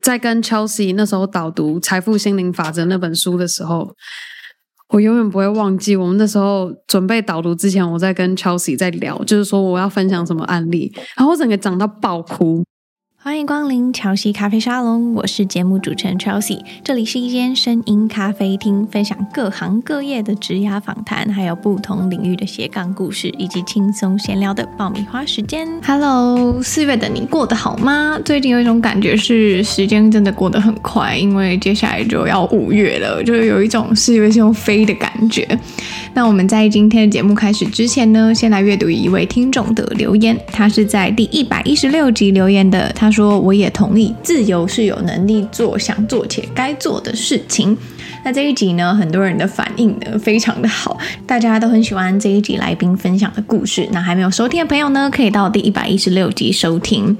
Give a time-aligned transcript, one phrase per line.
[0.00, 3.94] 在跟 Chelsea 那时候导读《财富心灵法则》那本书的时候，
[4.88, 12.62] 我永远不会忘记，我们那时候准备导读之前，我在跟 Chelsea 在聊，就是说我要分享什么案例，然后我整个讲到爆哭。
[13.24, 25.66] 欢迎光临乔西咖啡沙龙，我是节目主持人 Chelsea，这里是一间声音咖啡厅，分享各行各业的职涯访谈，还有不同领域的斜杠故事，以及轻松闲聊的爆米花时间。
[25.82, 28.20] Hello，四月的你过得好吗？
[28.22, 35.48] 最近有一种感觉是时间真的过得很快，因为接下来就要五月了，就有一种四月是用飞的感觉。
[36.12, 43.13] 那我们在今天的节目开始之前呢，先来阅读一位听众的留言，他是在第一百一十六集留言的，他。
[43.14, 47.76] 说我也同意，自由是有能力做想做且该做的事情。
[48.24, 53.88] 那这一集呢，很多人的反应呢非常的好，大家都很喜欢这一集来宾分享的故事。
[53.92, 57.16] 那还没有收听的朋友呢，可以到第一百一十六集收听。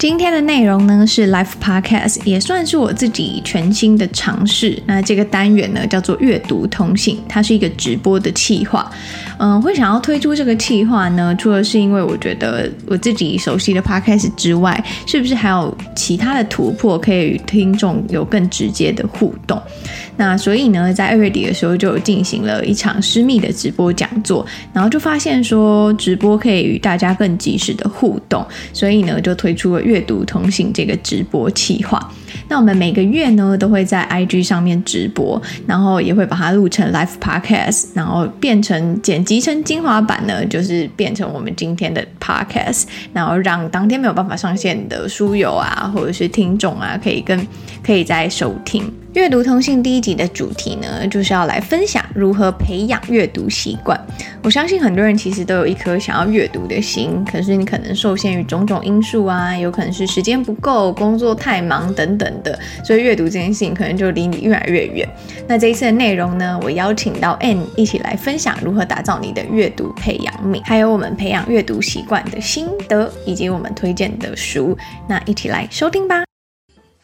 [0.00, 4.82] 今天的内容呢是 Live Podcast，也算是我自己全新的尝试。
[4.86, 8.90] 那这个单元呢叫做阅读通信，它是一个直播的企划。
[9.38, 19.60] 嗯，会想要推出这个企划呢，除了是因为我觉得我自己熟悉的 Podcast 之外，是不是还有其他的突破可以与听众有更直接的互动？
[20.20, 29.80] 那所以呢，在二月底的时候就进行了一场私密的直播讲座，然后就发现说直播可以与大家更及时的互动，所以呢就推出了。
[29.80, 32.12] 阅读通信这个直播企划，
[32.48, 47.40] 那我们每个月呢都会在 IG 上面直播，然后也会把它录成 Live Podcast，然后变成剪辑成精华版呢，就是变成我们今天的 Podcast，然后让当天没有办法上线的书友啊，或者是听众啊，可以跟
[47.82, 48.99] 可以再收听。
[49.12, 54.00] 阅读通信第一集的主题呢，就是要来分享如何培养阅读习惯。
[54.40, 65.08] 我相信很多人其实都有一颗想要阅读的心，可是你可能受限于种种因素啊，有可能是时间不够、工作太忙等等的，所以阅读这件事情可能就离你越来越远。
[65.48, 74.78] 那这一次的内容呢，我邀请到 Ann 一起来分享如何打造你的阅读培养皿，还有我们培养阅读习惯的心得，以及我们推荐的书。
[75.08, 76.29] 那一起来收听吧。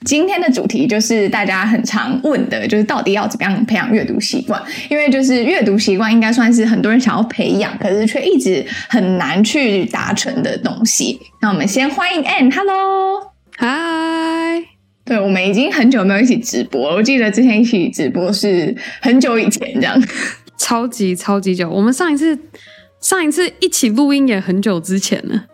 [0.04, 4.62] 今天的主题就是大家很常问的，就是到底要怎么样培养阅读习惯？
[4.88, 11.18] 因为就是阅读习惯应该算是很多人想要培养，可是却一直很难去达成的东西。
[11.40, 14.62] 那我们先欢迎 Ann，Hello，嗨，
[15.04, 20.00] 对，我们已经很久没有一起直播了，我记得之前一起直播是很久以前这样，
[20.56, 21.68] 超级超级久。
[21.68, 22.38] 我们上一次
[23.00, 25.46] 上一次一起录音也很久之前了。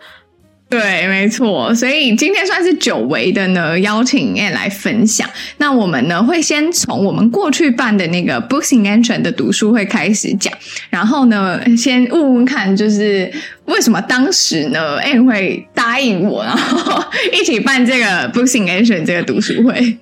[0.73, 5.29] 对，没错，所以今天算是久违的呢，邀请 Ann 来分享。
[5.59, 10.51] 那我们呢会先从我们过去办的那个 Books in Action 的读书会开始讲，
[10.89, 13.31] 然后呢先问问看，就是
[13.67, 17.05] 为什么当时呢 Ann 会答应我，然后
[17.35, 19.99] 一起办这个 Books in Action 这个读书会。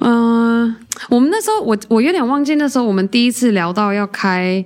[0.00, 0.74] 嗯、
[1.10, 4.64] 我们那时候我我有点忘记那时候我们第一次聊到要开。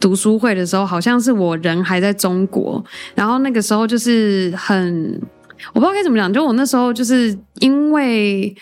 [0.00, 5.20] 读书会的时候，好像是我人还在中国，然后那个时候就是很，
[5.72, 8.54] 我不知道该怎么讲，就我那时候就是因为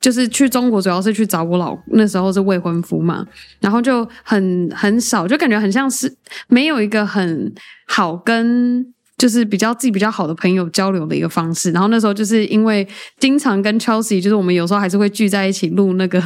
[0.00, 3.26] 就是去中国，主要是去找我老，那时候是未婚夫嘛，
[3.60, 6.14] 然后就很很少，就感觉很像是
[6.48, 7.52] 没有一个很
[7.86, 8.94] 好跟。
[9.20, 12.88] 就是比较自己比较好的朋友交流的一个方式，然后那时候就是因为
[13.18, 16.22] 经常跟 Chelsea，就是我们有时候还是会聚在一起录那个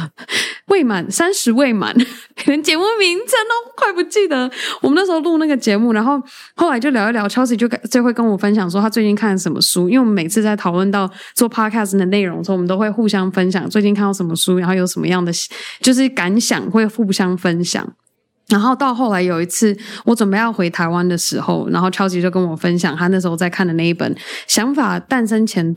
[0.67, 1.93] 未满三十未满，
[2.47, 4.49] 连节目名称都快不记得。
[4.79, 6.21] 我们那时候录那个节目，然后
[6.55, 15.33] 后来就聊一聊，Chelsea 就就会跟我分享说他最近看什么书，因为我们每次在讨论到做 Podcast 的内容的时候，我们都会互相分享最近看到什么书，然后有什么样的
[15.81, 17.93] 就是感想，会互相分享。
[18.47, 24.13] 然后到后来有一次，我准备要回台湾的时候，然后超级就跟我分享他那时候在看的那一本
[24.45, 25.75] 《想法诞生前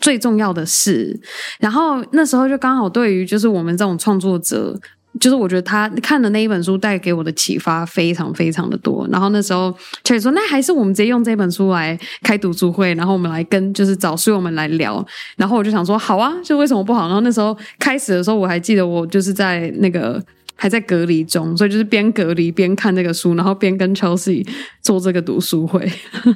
[0.00, 1.16] 最重要的事》。
[1.60, 4.76] 然后那时候就刚好对于就是我们这种创作者，
[5.20, 9.06] 就是我觉得他看的那一本书带给我的启发非常非常的多。
[9.12, 9.70] 然后那时候
[10.02, 15.06] c h 说：“那还是我们直接用这本书来开读书会，然后我们来跟就是找书友们来聊。”
[15.38, 20.20] 然后我就想说：“好啊，就为什么不好？”然后那时候开始的时候，我还记得我就是在那个。
[20.54, 24.46] 还在隔离中，所以就是边隔离边看这个书，然后边跟 Chelsea
[24.82, 25.90] 做这个读书会。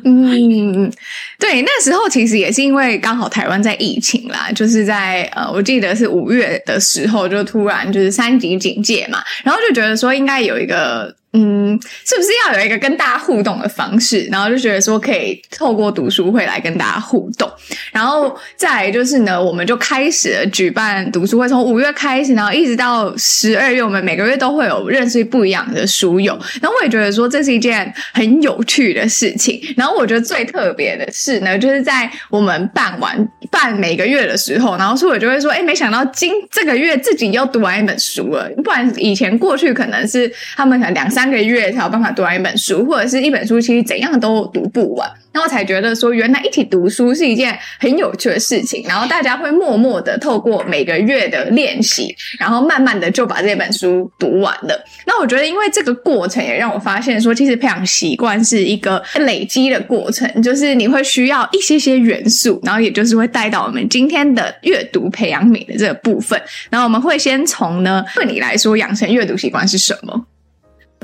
[0.05, 0.91] 嗯，
[1.39, 11.15] 对，那时候其实也是因为刚好台湾在疫情啦，就是在呃，我记得是五月的时候，就突然就是三级警戒嘛，然后就觉得说应该有一个。
[11.39, 14.27] 嗯，是不是要有一个跟大家互动的方式？
[14.33, 17.47] 然后就觉得说可以透过读书会来跟大家互动。
[17.93, 26.33] 然后再来就是呢，我们就开始举办读书会，从五月开始，然后一直到十二月，我们每个月都会有认识不一样的书友。
[26.63, 29.61] 然后我也觉得说这是一件很有趣的事情。
[29.77, 38.49] 然后我觉得最特别的事呢，就是在我们办完办每个月的时候，然后书友就会说：“哎，没想到今这个月自己又读完一本书了。
[38.63, 48.83] 不然以前过去可能是他们可能两。”三个月才有办法读完一本书，或者是一本书其实怎样都读不完，然后才觉得说，原来一起读书是一件很有趣的事情。
[48.89, 54.83] 然后大家会默默的透过每个月的练习，然后慢慢的就把这本书读完了。
[55.05, 66.41] 那我觉得，因为这个过程也让我发现说，其实培养习惯是一个累积的过程，就是你会需要一些些元素，然后也就是会带到我们今天的阅读培养皿的这个部分。
[66.71, 70.25] 然后我们会先从呢，对你来说，养成阅读习惯是什么？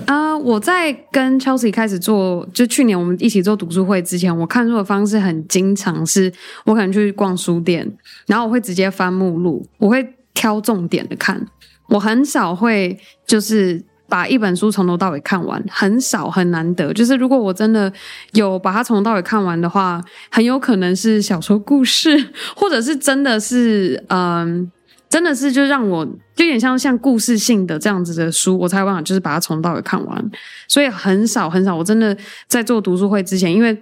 [0.06, 6.32] 啊我在跟 Chelsea 开始做，就去年我们一起做读书会之前，我看书的方式很经常是，
[6.64, 7.90] 我可能去逛书店，
[8.26, 11.46] 然后我会直接翻目录，我会挑重点的看，
[11.88, 17.92] 我很少会就是把一本书从头到尾看完，很少很难得，就是如果我真的
[18.32, 24.70] 有把它从头到尾看完的话，很有可能是小说故事，或者是真的是嗯。
[25.12, 26.02] 真的是就让我
[26.34, 30.30] 就有点像像故事性的这样子的书，我才有办法就是把它从头到尾看完。
[30.66, 32.16] 所以很少很少，我真的
[32.48, 33.76] 在做读书会之前，因为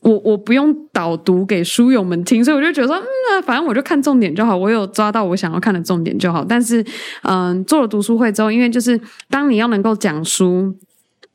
[0.00, 6.42] 我我不用导读给书友们听，所以我就觉得说，嗯，反正我就看重点就好，我有抓到我想要看的重点就好。
[6.42, 6.82] 但是，
[7.24, 10.74] 嗯，做了读书会之后，因为就是当你要能够讲书。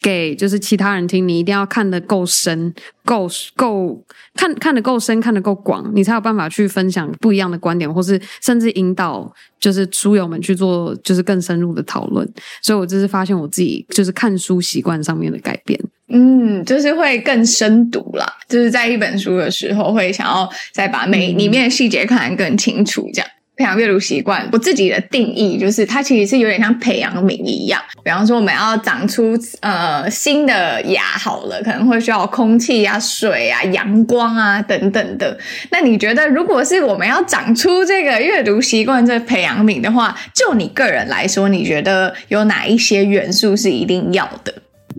[0.02, 2.74] 给就是其他人听，你一定要看得够深，
[3.04, 4.04] 够够
[4.36, 12.28] 看看得够深，看得够广，你才有办法去分享不一样的观点，或是甚至引导就是书友们去做就是更深入的讨论。
[12.62, 23.30] 所以我就是发现我自己就是看书习惯上面的改变，嗯，就是会更深读啦，就是在一本书的时候会想要再把每里面的细节看得更清楚，这样。
[23.60, 27.82] 培养阅读习惯，我自己的定义就是，它其实是有点像培养皿一样。
[28.06, 35.38] 比方说，我们要长出呃新的芽，好了，可能会需要空气啊、水啊、阳光啊等等的。
[35.72, 44.54] 那你觉得，如果是我们要长出这个阅读习惯这培养皿的话，就你个人来说，你觉得有哪一些元素是一定要的？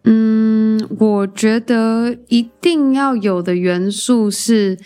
[0.05, 0.40] 嗯，
[0.99, 4.79] 我觉得一定要有的元素是。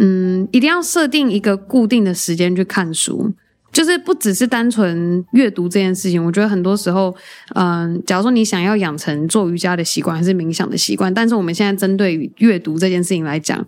[0.00, 3.30] 嗯，一定要设定一个固定的时间去看书，
[3.70, 6.24] 就是不只是单纯阅读这件事情。
[6.24, 7.14] 我觉得很多时候，
[7.54, 13.62] 嗯，假如说你想要养成做瑜伽的习惯，还是冥想的习惯，但是我们现在针对阅读这件事情来讲，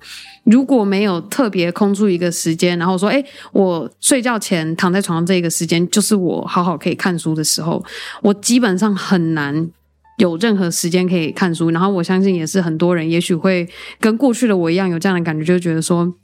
[0.45, 3.23] 如果没有特别空出一个时间，然后说，诶，
[3.53, 7.85] 我睡觉前躺在床上这个时间，就是我好好可以看书的时候，
[8.23, 9.71] 我基本上很难。
[10.19, 13.69] 有任何时间可以看书，然后我相信也是很多人，也许会
[14.01, 16.15] 跟过去的我一样有这样的感觉，就觉得说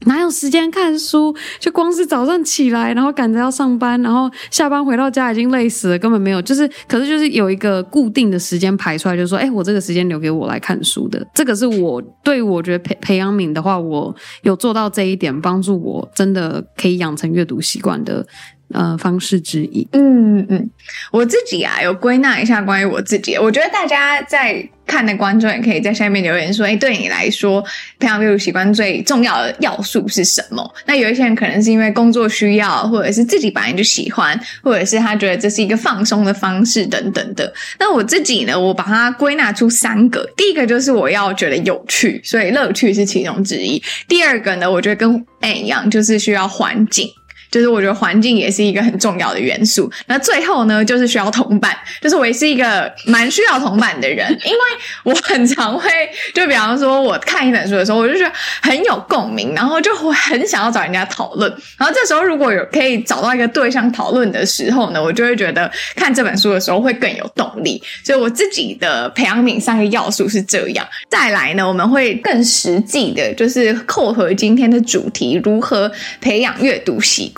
[0.00, 1.34] 哪有时间看书？
[1.58, 6.42] 就光是早上起来，然后赶着要上班，然后下班回到家已经累死了，根本没有。
[6.42, 11.26] 就是，可是就是有一个固定的时间排出来，就是说，哎，我这个时间留给我来看书的。
[11.34, 18.26] 这个是我对我觉得培培养皿的话，我有做到这一点，帮助我真的可以养成阅读习惯的。
[18.72, 19.86] 呃，方式之一。
[19.92, 20.70] 嗯嗯，
[21.12, 23.36] 我自己啊，有归纳一下关于我自己。
[23.36, 27.62] 我觉得大家在看的观众也可以在下面留言说，哎，对你来说，
[27.98, 30.74] 培养阅读习惯最重要的要素是什么？
[30.84, 37.52] 那有一些人可能是因为工作需要，或者是自己本来就喜欢，或者是他觉得这是一个放松的方式等等的。
[37.78, 40.28] 那我自己呢，我把它归纳出三个。
[40.36, 43.82] 第一个就是我要觉得有趣，所以乐趣是其中之一。
[44.08, 47.08] 第二个呢，我觉得跟 A 一样，就是需要环境。
[47.50, 49.90] 就是我觉得环境也是一个很重要的元素。
[50.06, 51.76] 那最后呢，就是需要同伴。
[52.00, 54.58] 就是我也是一个蛮需要同伴的人， 因为
[55.04, 55.90] 我很常会，
[56.34, 61.50] 就比方说我看一本书的时候，我就觉得很有共鸣，然后就会很想要找人家讨论。
[61.78, 67.82] 然后这时候如果有可以找到一个对象讨论的时候呢，我就会觉得看这本书的时候会更有动力。
[68.04, 70.86] 所以我自己的培养皿三个要素是这样。
[71.10, 77.30] 再来呢，我们会更实际的，就是扣合今天的主题，如何培养阅读习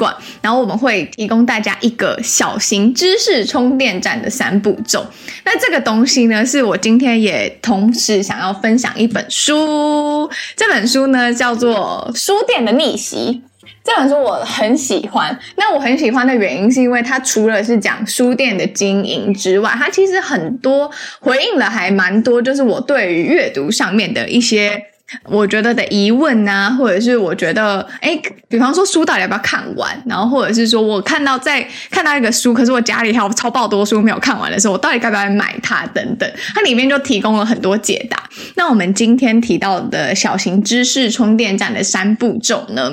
[0.42, 5.06] 然后我们会提供大家一个小型知识充电站的三步骤。
[5.44, 10.30] 那这个东西呢，是我今天也同时想要分享一本书。
[10.54, 13.42] 这本书呢叫做《书店的逆袭》。
[13.84, 15.38] 这本书我很喜欢。
[15.56, 20.90] 那我很喜欢的原因是因为它除了是讲书店的经营之外，它其实很多
[21.20, 24.82] 回应了还蛮多，就是我对于阅读上面的一些。
[25.24, 38.28] 我觉得的疑问啊，或者是我觉得，哎，比方说书到底要不要看完，然后或者是说我看到在看到一个书，可是我家里还有超爆多书没有看完的时候，我到底该不该买它等等，它里面就提供了很多解答。
[38.56, 42.92] 那我们今天提到的小型知识充电站的三步骤呢？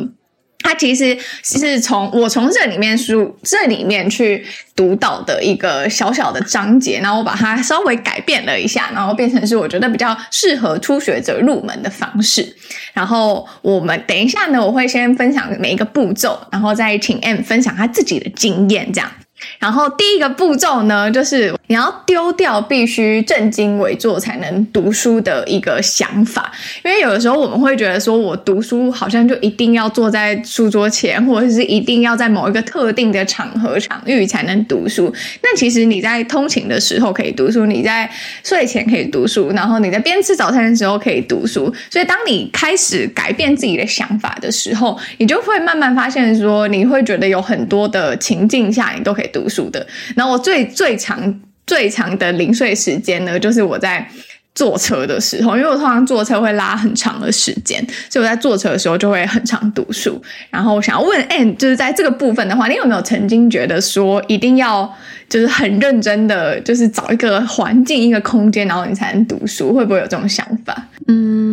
[0.65, 4.45] 它其实是从我从这里面书这里面去
[4.75, 12.55] 读到的一个小小的章节，然后我把它稍微改变了一下，然后变成是我觉得比较适合初学者入门的方式。
[12.93, 19.11] 然后我们等一下呢，我会先分享每一个步骤，然后再请 M 分享他自己的经验，这样。
[19.59, 26.51] 然后第一个步骤呢，就是你要丢掉必须正襟危坐才能读书的一个想法，
[26.83, 35.13] 因为有的时候我们会觉得说，我读书好像就一定要坐在书桌前，或者是一定要在某一个特定的场合场域才能读书。
[35.41, 38.09] 那其实你在通勤的时候可以读书，你在
[38.43, 41.73] 睡前可以读书，然后你在边吃早餐的时候可以读书。
[41.89, 54.07] 所以当你开始改变自己的想法的时候，你就会慢慢发现说，你会觉得有很多的情境下你都可以读书的，然后我最最长最长的零碎时间呢，就是我在
[54.53, 60.21] 坐车的时候，因为我通常坐车会拉很长的时间，所以我在坐车的时候就会很常读书。
[60.49, 64.89] 然后我想要问 Anne，就是在这个部分的话，你有没有曾经觉得说一定要
[65.27, 69.73] 就是很认真的，就是找一个环境、一个空间，然后你才能读书？
[69.73, 70.87] 会不会有这种想法？
[71.07, 71.44] 嗯。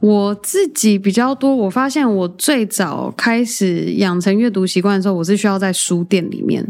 [0.00, 6.66] 我自己比较多，我发现我最早开始养成阅读习惯的时候，我是需要在书店里面。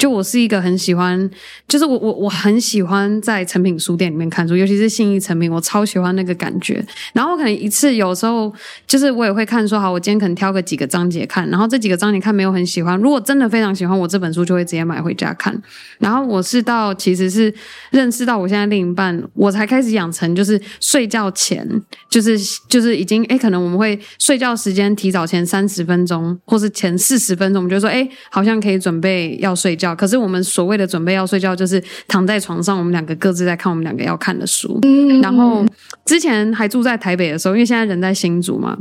[0.00, 1.30] 就我是一个很喜欢，
[1.68, 6.82] 就是我我我很喜欢在成品书店里面看书，尤其是信义成品，我超喜欢那个感觉。
[7.12, 8.50] 然后我可能一次有时候
[8.86, 15.54] 就是我也会看说，好，我今天可能挑个几个章节看，然后这几个章节看没有很喜欢，如果真的非常喜欢，我这本书就会直接买回家看。
[15.98, 17.52] 然后我是到其实是
[17.90, 21.68] 认识到我现在另一半，我才开始养成就是睡觉前
[22.08, 22.38] 就是
[22.70, 29.89] 就是已经诶，可能我们会睡觉时间提早前三十分钟，或是前四十分钟，我们就说诶，好像可以准备要睡觉。
[29.94, 34.78] 可是我们所谓的准备要睡觉，就是躺在床上，我们两个各自在看我们两个要看的书。
[34.82, 35.64] 嗯，然后
[36.04, 38.76] 之前还住在台北的时候，因为现在人在新竹嘛，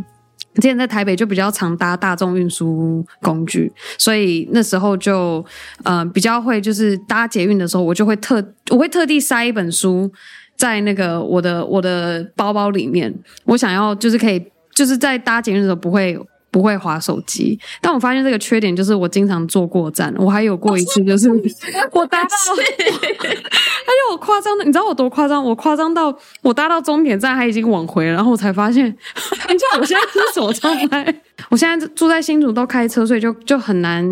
[0.56, 5.46] 之前在台北就比较常搭大众运输工具，所以那时候就
[5.84, 10.12] 呃比较会就是搭捷运的时候，我就会特我会特地塞一本书
[10.58, 13.14] 在那个我的我的包包里面，
[13.46, 14.44] 我想要就是可以
[14.76, 16.20] 就是在搭捷运的时候不会。
[16.52, 20.14] 不会划手机，但我发现这个缺点就是我经常坐过站。
[20.18, 21.30] 我还有过一次，就是
[21.94, 25.44] 我搭到， 而且我夸张的，你知道我多夸张？
[25.44, 31.22] 我夸张到我搭到终点站，还已经往回了，然后我才发现，你知道我现在是什么状态？
[31.50, 34.04] 我现在住在新竹都开车，所以就就很难，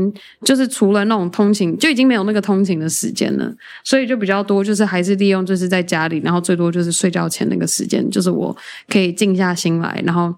[0.45, 3.51] 就是除了那种通勤，就已经没有那个通勤的时间了，
[3.83, 8.55] 所以就比较多，就是还是利用就是在家里，然后最多就是睡觉前那个时间，就是我
[8.87, 10.33] 可以静下心来，然后。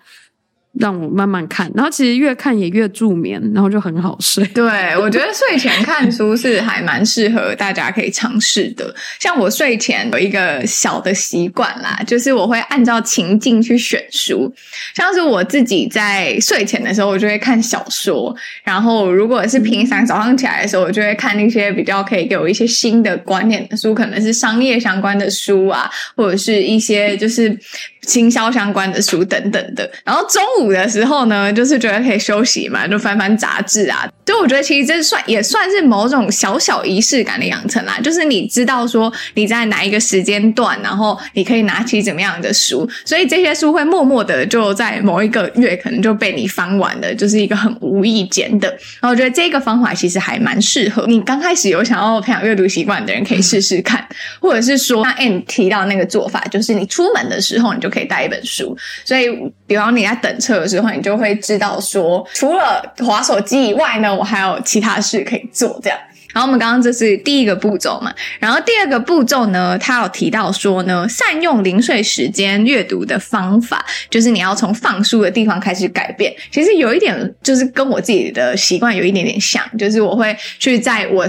[0.78, 4.46] 让我慢慢看，然后其实越看也越助眠，然后就很好睡。
[4.54, 4.64] 对，
[4.98, 8.94] 我觉得睡前看书是还蛮适合大家可以尝试的。
[9.20, 14.54] 像我睡前有一个小的习惯啦，就是我会按照情境去选书。
[14.94, 18.34] 像是我自己在睡前的时候，我就会看小说；
[18.64, 27.58] 然后如果是平常早上起来的时候，我就会看那些比较可以给我一些新的观念的书，可能是商业相关的书啊，或者是一些就是。
[28.04, 34.08] 行销相关的书等等的，然后中午的时候呢，就是觉得可以休息嘛，就翻翻杂志啊。
[34.26, 48.70] 就我觉得其实这算也算是某种小小仪式感的养成啦，就是你知道说你在哪一个时间段，然后你可以拿起怎么样的书，所以这些书会默默的就在某一个月可能就被你翻完了，就是一个很无意间的。
[48.70, 54.08] 然后我觉得这个方法其实还蛮适合你刚开始有想要培养阅读习惯的人可以试试看，
[54.40, 58.00] 或者是说像 M 提到那个做法，就是你出门的时候你就可以。
[58.00, 59.28] 可以带一本书，所以
[59.68, 65.78] 比方你在等车的时候，你就会知道说，除了滑手机以外呢，我还有其他事可以做。
[65.84, 66.00] 这样，
[66.34, 76.34] 然后我们刚刚这是第一个步骤嘛，然后第二个步骤呢，他有提到说呢，善用零碎时间阅读的方法，就是你要从放书的地方开始改变。
[76.50, 81.28] 其实有一点就是跟我自己的习惯有一点点像，就是我会去在我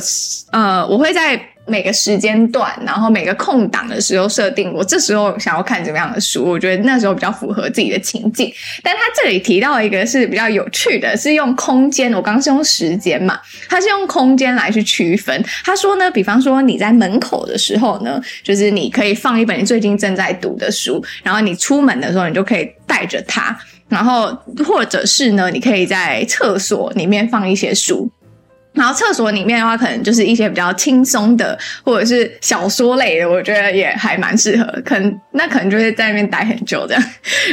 [0.53, 1.45] 呃，我会在。
[1.71, 8.53] 每个时间段，然后每个空档的时候设定，我这时候想要看怎么样的书，我觉得那时候比较符合自己的情境。
[8.83, 12.13] 但他这里提到一个是比较有趣的，是用空间。
[12.13, 15.43] 我刚刚是用时间嘛，他是用空间来去区分。
[15.65, 23.57] 他说呢，比方说你在门口的时候呢，就是你可以放一本你最近正在读的书，然后你出门的时候，你就可以带着它。
[23.89, 24.27] 然后
[24.65, 28.11] 或者是呢，你可以在厕所里面放一些书。
[28.73, 34.65] 然后厕所里面的话，可能就是一些比较轻松的，或者是小说类的，我觉得也还蛮适合。
[34.85, 37.03] 可能那可能就会在那边待很久这样。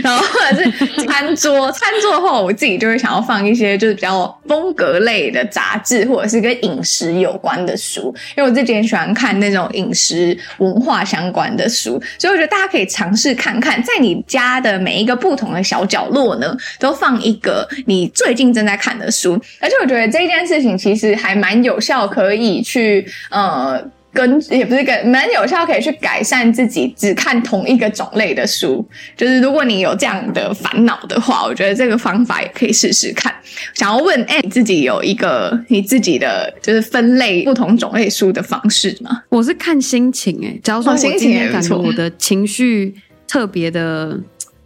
[0.04, 19.34] 然后或者是餐桌，餐桌的话，我自己就会想要放一些就是比较风格类的杂志，或者是跟饮食有关的书，因为我自己很喜欢看那种饮食文化相关的书，所以我觉得大家可以尝试看看，在你家的每一个不同的小角落呢，都放一个你最近正在看的书。
[19.60, 21.07] 而且我觉得这件事情其实。
[21.16, 23.84] 还蛮有效，可以去呃
[24.14, 28.84] 跟也不是跟蛮有效，可以去改善自己只看同一个种类的书。
[29.16, 33.34] 就是如果你有这样的烦恼的话，我觉得这个方法也可以试试看。
[33.74, 39.24] 想要问，哎，你自己有一个你自己的就是分类不同种类书的方式吗？
[39.30, 42.96] 我是看心情哎、欸，假如说我今天感觉我的情绪
[43.28, 44.20] 特别的。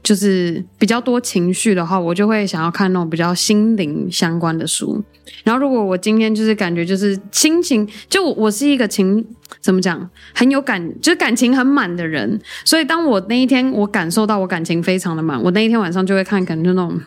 [0.04, 5.04] 就是比较多情绪的话，我就会想要看那种比较心灵相关的书。
[5.44, 9.26] 然后，如果我今天就是感觉就是心情，就我是一个情
[9.62, 12.40] 怎么讲很有感，就是感情很满的人。
[12.66, 17.00] 所以，当我那一天我感受到我感情非常的满，我那一天晚上就会看，可能就那种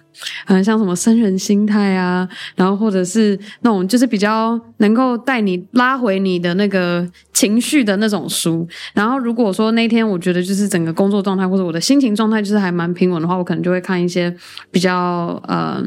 [0.47, 8.67] 嗯，像什么生人心态啊，然后或者是那种就是比较能够带你拉回你的那个情绪的那种书。
[8.95, 14.37] 然后，如果说那一天我觉得就是整个工作状态或者我的心情状态就是还蛮平稳的话，我可能就会看一些
[14.71, 15.83] 比较呃。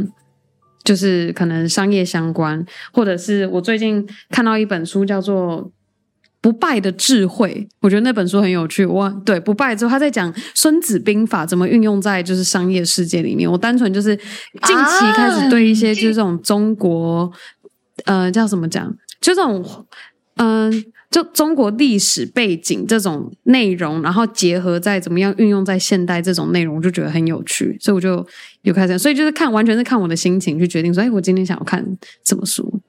[0.84, 5.62] 就是可能商业相关，或者是我最近看到一本书叫做
[6.40, 8.86] 《不败的智慧》，我觉得那本书很有趣。
[8.86, 13.52] 我，对，不败之后他在讲《孙子兵法》怎么运用在就是商业世界里面。
[13.52, 17.30] 我单纯就是近期开始对一些就是这种中国，
[18.06, 18.90] 呃，叫什么讲，
[19.20, 19.86] 就这种，
[20.38, 20.72] 嗯、
[21.10, 28.26] 就中国历史背景这种内容，然后结合在怎么样运用在现代这种内容，我就觉得很有趣，所以我就
[28.64, 31.84] 有开始，所以就是看完全是看我的心情去决定说，哎，我今天想要看
[32.26, 32.82] 什么书。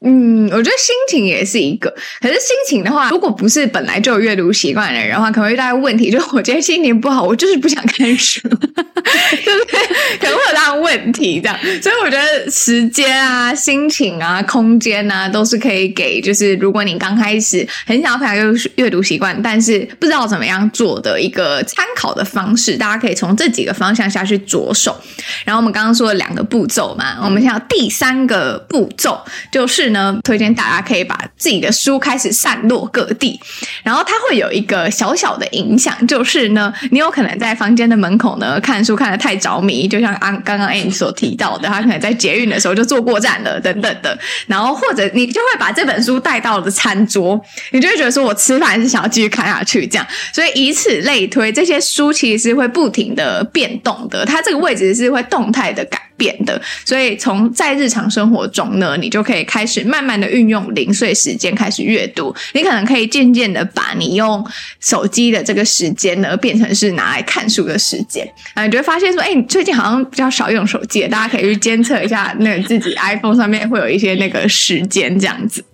[0.00, 1.92] 嗯，我觉得心情也是一个。
[2.20, 9.80] 可是心情的话，如果不是本来就有阅读习惯的人的话，可能会遇到一个问题，就是我今天心情不好，我就是不想看书，对不对？
[10.20, 11.58] 可能会有这样问题，这样。
[11.82, 16.20] 所以我觉得时间啊、心情啊、空间啊，都是可以给。
[16.20, 24.96] 就是如果你刚开始很想要培养阅阅读习惯，但是不知道怎么样做的一个参考的方式，大家可以从这几个方向下去着手。
[25.44, 29.87] 然后我们刚刚说了两个步骤嘛，我们现在第三个步骤就是。
[29.90, 33.38] 呢，推荐大家可以把自己的书开始散落各地，
[33.82, 47.40] 然后它会有一个小小的影响，就是呢，你有可能在房间的门口呢看书看得太着迷，就像刚刚刚 Anne 所提到的，他可能在捷运的时候就坐过站了等等的，然后或者你就会把这本书带到了餐桌，
[47.70, 59.78] 你就会觉得说我吃饭是想要继续看下去这样，所以以此类推，这些书其实是会不停的变动的，它这个位置是会动态的改变的，所以从在日常生活中呢，你就可以开始。
[59.88, 64.44] 慢慢的运用零碎时间开始阅读，你可能可以渐渐的把你用
[64.80, 68.28] 手机的这个时间呢，变成是拿来看书的时间。
[68.54, 75.64] 啊，你就会发现说，哎，你最近好像比较少用手机，大家可以去监测一下，那个自己 iPhone 上面会有一些那个时间这样子。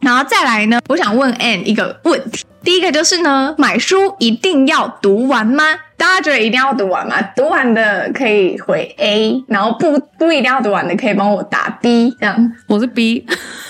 [0.00, 5.64] 然后再来呢，我想问 Anne 一个问题，第一个就是呢，买书一定要读完吗？
[5.96, 7.20] 大家觉得一定要读完吗？
[7.34, 12.52] 读完的可以回 A，然后不不一定要读完的可以帮我打 B，这样。
[12.68, 13.26] 我是 B，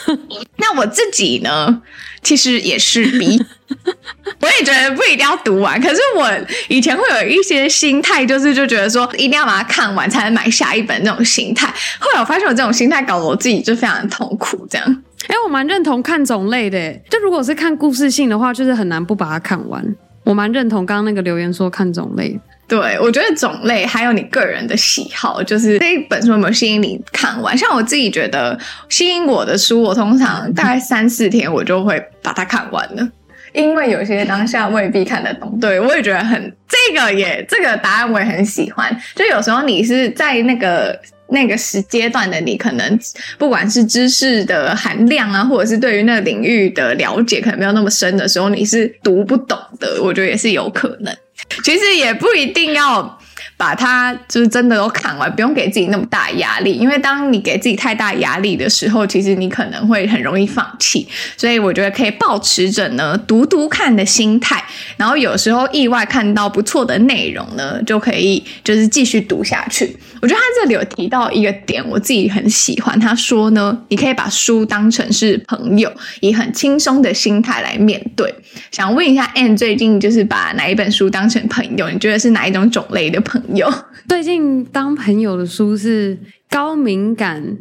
[0.59, 1.81] 那我自己呢，
[2.23, 3.43] 其实也是 B。
[4.41, 6.31] 我也觉得不一定要读完，可是我
[6.69, 11.67] 以前会有一些心态，就是就觉得说一定要把它看完才能买下一本那种心态。
[11.99, 15.03] 后来我发现我这种心态搞得我自己就非常的痛苦，这样。
[15.29, 19.85] 哎，我蛮认同看种类的，就如果是看故事性的话，就是很难不把它看完。
[20.25, 22.37] 我蛮认同刚刚那个留言说看种类，
[22.67, 27.57] 对，我觉得种类还有你个人的喜好，就是这一本书有没有吸引你看完？
[27.57, 28.59] 像我自己觉得
[28.89, 33.09] 吸引我的书，我通常大概三四天我就会把它看完了，
[33.53, 35.57] 因为有些当下未必看得懂。
[35.61, 41.01] 对，我也觉得很这个也这个答案我也很喜欢，就有时候你是在那个。
[41.29, 42.99] 那个时阶段的你，可能
[43.39, 50.03] 不管是知识的含量啊，或者是对于那个领域的了解，可能没有那么深的时候，你是读不懂的。
[50.03, 51.17] 我觉得也是有可能。
[51.65, 53.19] 其实也不一定要
[53.57, 56.75] 把它就是真的都看完，不用给自己那么大压力。
[56.75, 61.07] 因为当你给自己太大压力的时候，其实你可能会很容易放弃。
[61.37, 64.63] 所以我觉得可以抱持着呢读读看的心态，
[64.97, 69.97] 然后有时候意外看到不错的内容呢，就可以就是继续读下去。
[70.21, 72.99] 我觉得他这里有提到一个点，我自己很喜欢。
[72.99, 75.91] 他说呢，你可以把书当成是朋友，
[76.21, 78.35] 以很轻松的心态来面对。
[78.73, 81.89] 想问一下，Anne 最近就是把哪一本书当成朋友？
[81.91, 83.46] 你觉得是哪一种种类的朋友？
[84.09, 87.59] 最近当朋友的书是高敏感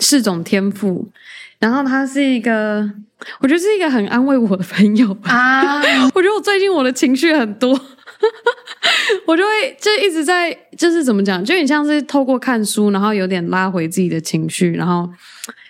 [0.00, 1.08] 是种天赋，
[1.58, 2.90] 然后他是一个，
[3.40, 5.78] 我觉得是一个很安慰我的朋友啊。
[6.14, 7.70] 我觉得我最近我的情绪很多，
[9.26, 15.08] 我就会就一直在，就是怎么讲，就很像是透过看书，然后有点拉回自己的情绪，然后。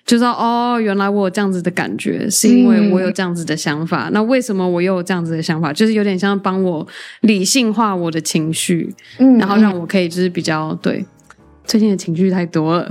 [0.09, 4.09] 就知道哦，原来我有这样子的感觉，是因为我有这样子的想法。
[4.09, 5.71] 嗯、那为什么我又有这样子的想法？
[5.71, 6.87] 就是有点像帮我
[7.21, 11.05] 理性化我的情绪，嗯，然后让我可以就是比较对。
[11.67, 12.89] 最近的情绪太多了。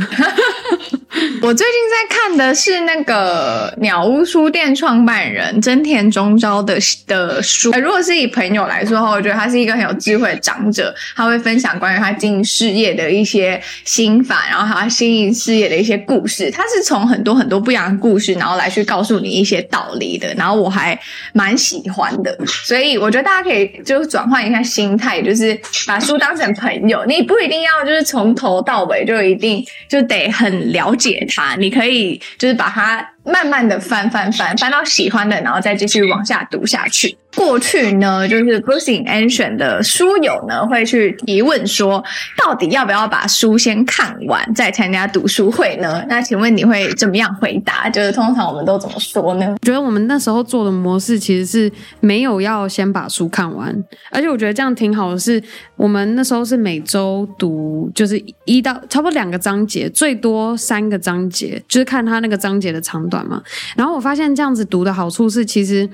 [1.41, 7.71] 我最近在看的是那个鸟屋书店创办人真田忠昭的的书。
[7.71, 16.51] 如果是以朋友来说的话，我觉得他是一个很有智慧的长者，他会分享关于他经营事业的一些心法，然后他经营事业的一些故事。
[16.51, 20.34] 他是从很多很多不一样的故事，然后来去告诉你一些道理的。
[20.36, 20.97] 然后我还
[21.34, 27.03] 蛮喜欢的，所以我觉得大家可以就转换一下心态，就是把书当成朋友。
[27.06, 37.18] 你不一定要就是从头到尾就一定就得很了解它，你可以就是把它慢慢的翻翻翻，翻到喜欢的，然后再继续往下读下去。
[37.36, 42.04] 过去呢，就是 Books in Action 的书友呢会去提问说，
[42.36, 46.04] 到底要不要把书先看完再参加读书会呢？
[46.10, 47.88] 那请问你会怎么样回答？
[47.90, 49.52] 就是通常我们都怎么说呢？
[49.52, 53.72] 我觉得我们那时候做的模式其实是没有要先把书看完，
[54.10, 55.42] 而且我觉得这样挺好的是，
[55.76, 63.41] 我们那时候是每周读，就是一到差不多两个章节，最多三个章节，就是看他那个章节的长短嘛。
[63.75, 65.89] 然后我发现这样子读的好处是，其实。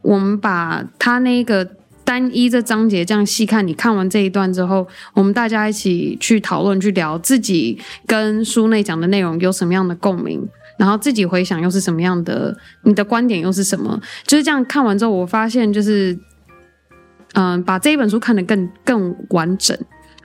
[0.00, 1.62] 我们把他那个
[2.02, 14.00] 单一这章节这样细看，你看完这一段之后，我们大家一起去讨论、去聊自己跟书内讲的内容有什么样的共鸣，然后自己回想又是什么样的，你的观点又是什么？
[14.24, 16.18] 就是这样看完之后，我发现就是，
[17.34, 19.76] 嗯、把这一本书看得更更完整。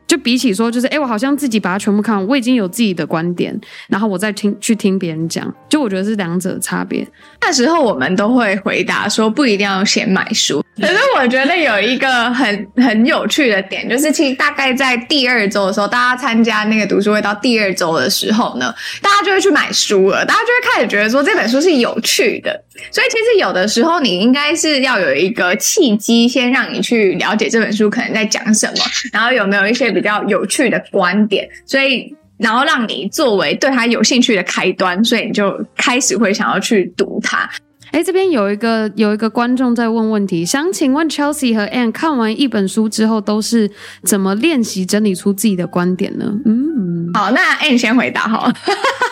[0.08, 7.06] 就比起说，就是哎，我好像自己把它全部看完，我已经有自己的观点，然后我再听去听别人讲，就我觉得是两者差别。
[7.42, 10.64] 那时候我们都会回答说，不一定要先买书。
[10.80, 22.64] 可是我觉得有一个很很有趣的点，就是其实大概在第二周的时候，大家参加那个读书会到第二周的时候呢，大家就会去买书了，大家就会开始觉得说这本书是有趣的。
[22.92, 29.88] 所以其实有的时候你应该是要有一个契机，先让你去了解这本书可能在讲什么，然后有没有一些。
[29.98, 37.50] 比较有趣的观点，所以然后让你作为对他有兴趣的开端，所以你就开始会想要去读它。
[37.98, 43.72] 诶，这边有一个有一个观众在问问题，想请问 Chelsea 和 Anne 看完一本书之后都是
[44.04, 46.32] 怎么练习整理出自己的观点呢？
[46.46, 48.54] 嗯，好，那 Anne 先回答好了。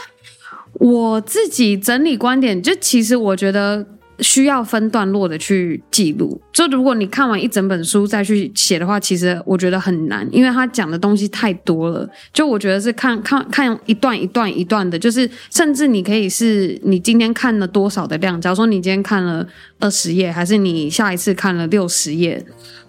[0.73, 3.87] 我自己整理观点，就其实我觉得。
[4.19, 12.09] 需要分段落的去记录，就如果你看完一整本书再去写的话，其实我觉得很难，因为他讲的东西太多了。
[12.33, 19.45] 就我觉得是看看看一段一段一段的，就是甚至你可以是你今天看了多少的量，假如说你今天看了
[19.79, 22.45] 二十页，还是你下一次看了六十页。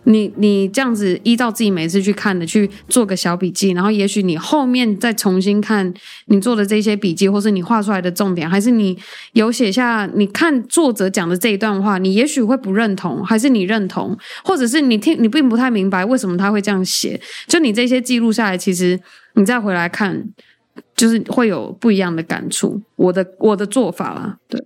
[0.08, 5.92] 你你这样子依照自己每次去看的去做个小笔记，然后也许你后面再重新看
[6.26, 8.96] 你做的这些笔记，或是你画出来的重点，还是你
[9.32, 19.00] 有写下你看作者讲的这一段话，你也许会不认同，还是你认同，或者是你听你并不太明白为什么他会这样写，就你这些记录下来，其实
[19.34, 20.28] 你再回来看，
[20.94, 22.80] 就是会有不一样的感触。
[22.94, 24.64] 我的我的做法啦，对，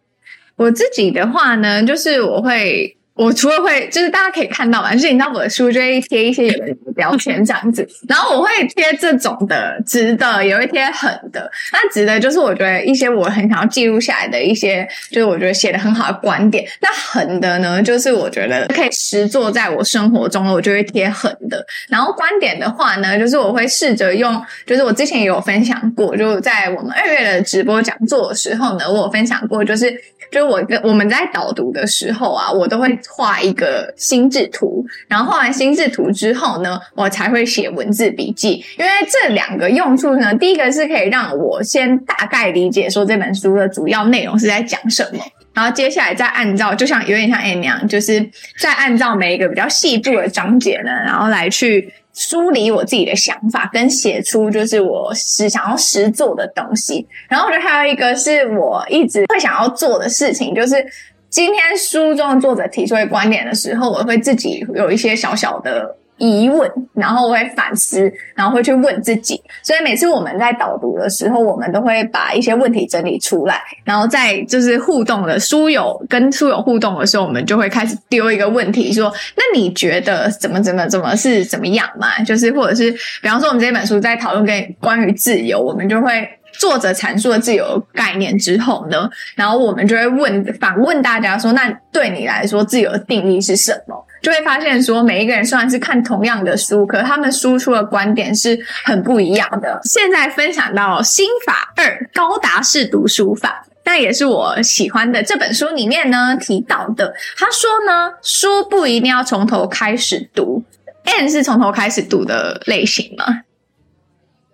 [0.56, 2.98] 我自己的话呢，就是我会。
[3.14, 11.50] 我除了会，就是大家可以看到嘛，就是你知道我的书就会贴一些有的标签这样子， 然后我会贴这种的直的，也会贴横的。
[11.72, 16.64] 那直的就是我觉得一些我很想要记录下来的一些，就是我觉得写的很好的观点。
[16.80, 21.62] 那横的呢，就是我觉得可以实做在我生活中，我就会贴横的。
[21.90, 29.94] 然后观点的话呢，就是我会试着用，就是我之前也有分享过，就在我们二月的直播讲座的时候呢，我有分享过，就是。
[30.30, 38.64] 就我跟我们在导读的时候啊，我都会画一个心智图，然后画完心智图之后呢，我才会写文字笔记。
[38.78, 45.20] 因为这两个用处呢，第一个是可以让我先大概理解说这本书的主要内容是在讲什么，
[45.54, 51.92] 然后接下来再按照，就像有点像 Anne 那样，就是再按照每一个比较细部的章节呢，然后来去。
[52.12, 57.06] 梳理我自己的想法，跟写出就是我是想要实做的东西。
[57.28, 60.84] 然后我觉得还有一个是我一直会想要做的事情，就是
[61.30, 65.96] 今天书中的作者提出一个观点的时候，我会自己有一些小小的。
[66.22, 69.42] 疑问，然后我会反思，然后会去问自己。
[69.62, 99.80] 所以每次我们在导读的时候，我们都会把一些问题整理出来，然后在就是互动的书友跟书友互动的时候，我们就会开始丢一个问题，说：“那你觉得怎么怎么怎么是怎么样嘛？”就是或者是比方说，我们这本书在讨论跟关于自由，我们就会作者阐述了自由概念之后呢，然后我们就会问反问大家说：“那对你来说，自由的定义是什么？”就会发现说，每一个人虽然是看同样的书，可他们输出的观点是很不一样的。
[99.84, 103.64] 现在分享到心法二：高达式读书法。
[103.82, 107.14] 那也是我喜欢的这本书里面呢提到的。
[107.36, 110.62] 他说呢，书不一定要从头开始读。
[111.04, 113.40] ，N 是从头开始读的类型吗？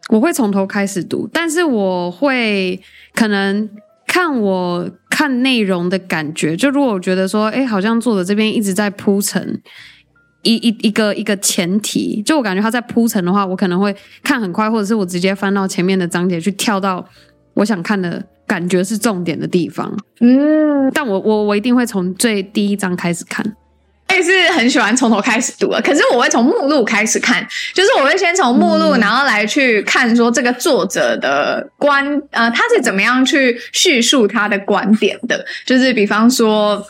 [0.08, 2.80] 我会从头开始读，但是我会
[3.14, 3.68] 可能
[4.06, 6.56] 看我看内容的感觉。
[6.56, 9.60] 就如果我觉得说，哎，好像作者这边一直在铺陈
[10.42, 17.04] 一一一个一个前提，就我感觉他在铺陈的话，我可能会看很快，或者是我直接翻到前面的章节去跳到
[17.54, 18.24] 我想看的。
[18.46, 23.65] 感觉是重点的地方，嗯，但我我我一定会从最第一章开始看，我
[24.16, 36.86] 也是很喜欢从头开始读的，可是我会从目录开始看，就是我会先从目录，然后来去看说这个作者的观，呃，他是怎么样去叙述他的观点的，就是比方说。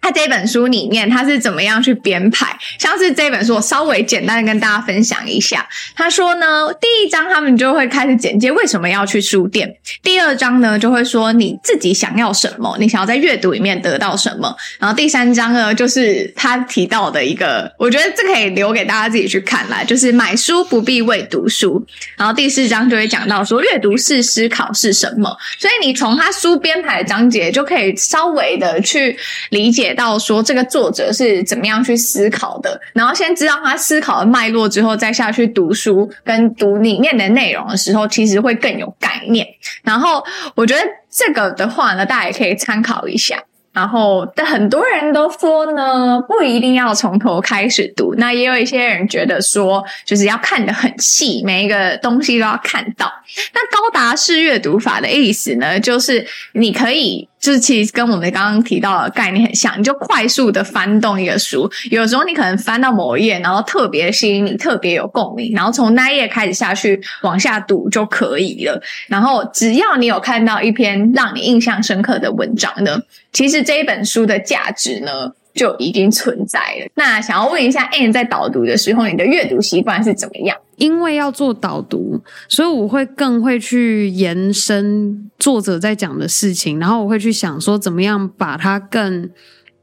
[0.00, 2.56] 他这本书里面，他是怎么样去编排？
[2.78, 5.68] 像是这本书，我稍微简单的跟大家分享一下。
[5.96, 9.68] 他说呢，第一章他们就会开始简介为什么要去书店；
[10.02, 14.54] 第二章呢，就会说你自己想要什么，你想要在阅读里面得到什么。
[14.78, 21.84] 然后第三章呢，就是他提到的一个，我觉得这可以留给大家自己去看啦，就是买书不必为读书。
[22.16, 25.36] 然后第四章就会讲到说，阅读是思考是什么。
[25.58, 29.18] 所以你从他书编排的章节就可以稍微的去
[29.50, 29.79] 理解。
[29.80, 39.46] 写到说这个作者是怎么样去思考的，然后先知道他思考的脉络之后，再下去读书跟读里面的内容的时候，其实会更有概念。
[39.82, 40.22] 然后
[40.54, 43.42] 我觉得这个的话呢，大家也可以参考一下。
[43.72, 48.14] 然后，但很多人都说呢，不一定要从头开始读。
[48.18, 53.10] 那也有一些人觉得说，就是要看得很细，每一个东西都要看到。
[53.54, 57.29] 那高达式阅读法的意思呢，就是你可以。
[57.40, 68.80] 就是其实跟我们刚刚提到的概念很像，你就快速的翻动一个书，有时候你可能翻到某一页，然后特别吸引你，特别有共鸣，然后从那一页开始下去往下读就可以了。
[69.08, 73.00] 然后只要你有看到一篇让你印象深刻的文章呢，
[73.32, 76.90] 其实这一本书的价值呢，就已经存在了。
[76.94, 80.56] 那想要问一下，Anne 在导读的时候，你的阅读习惯是怎么样？
[80.76, 89.28] 因为要做导读，所以我会更会去延伸作者在讲的事情，然后我会去想说，怎么样把它更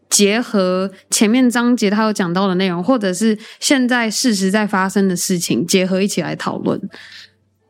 [0.10, 6.82] 结合前面章节他有讲到的内容，或者是现在事实在发生的事情，结合一起来讨论。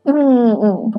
[0.04, 0.92] 嗯嗯。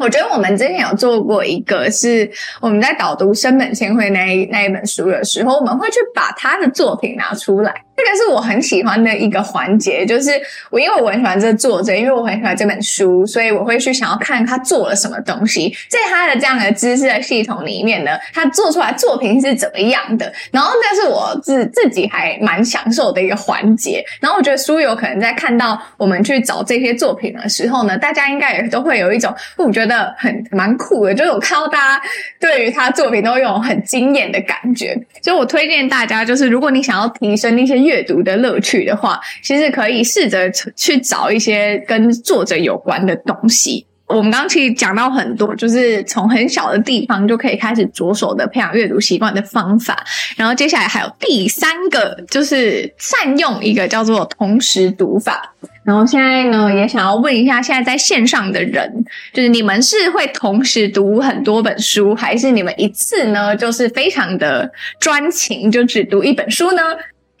[0.00, 2.28] 我觉得我们之前有做过一个，是
[2.60, 7.84] 我们在导读生本千惠那一那一本书的时候，我们会去把他的作品拿出来。
[8.00, 10.30] 这个是我很喜欢的一个环节，就是
[10.70, 20.32] 我因为我很喜欢这作者，因为我很喜欢这本书，所以我会去想要看他做了什么东西，在他的这样的知识的系统里面呢，他做出来作品是怎么样的。
[20.50, 24.02] 然后那是我自自己还蛮享受的一个环节。
[24.20, 30.14] 然后我觉得书友可能在看到我们去找这些作品的时候呢，大家应该也都会有一种我觉得。
[30.18, 32.02] 很蛮酷的，就是我看到大家
[32.38, 43.84] 对于他作品都有很惊艳的感觉，所以我推荐大家，就是如果你想要提升那些阅读的乐趣的话，其实可以试着去找一些跟作者有关的东西。
[44.06, 50.04] 我们刚刚其实讲到很多，就是从很小的地方就可以开始着手的培养阅读习惯的方法。
[50.36, 55.54] 然后接下来还有第三个，就是善用一个叫做同时读法。
[55.84, 66.82] 然后现在呢，也想要问一下，现在在线上的人，就是你们是会同时读很多本书，还是你们一次呢，就是非常的专情，就只读一本书呢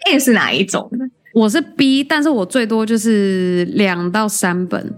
[0.08, 0.90] ？A 是哪一种？
[1.34, 4.94] 我是 B，但是我最多就是两到三本。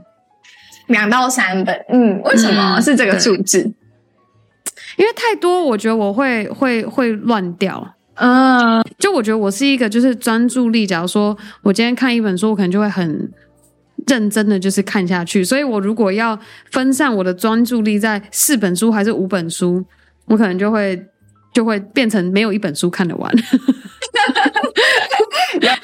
[0.88, 3.62] 两到三本，嗯，为什么是这个数字？
[3.62, 3.74] 嗯，
[4.98, 7.94] 因为太多，我觉得我会会会乱掉。
[8.14, 13.30] 嗯，就我觉得我是一个就是专注力，假如说我今天看一本书，我可能就会很
[14.06, 15.42] 认真的就是看下去。
[15.42, 16.38] 所以我如果要
[16.70, 19.84] 分散我的专注力在四本书还是五本书，
[20.26, 21.06] 我可能就会
[21.54, 23.32] 就会变成没有一本书看得完。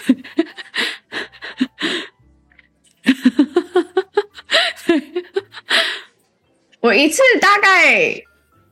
[6.80, 8.22] 我一次大概，